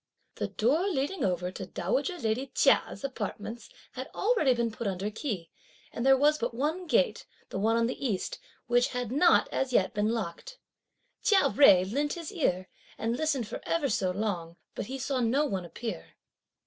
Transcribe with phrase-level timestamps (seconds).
[0.37, 5.51] The door leading over to dowager lady Chia's apartments had already been put under key,
[5.91, 9.71] and there was but one gate, the one on the East, which had not as
[9.73, 10.57] yet been locked.
[11.21, 12.67] Chia Jui lent his ear,
[12.97, 16.15] and listened for ever so long, but he saw no one appear.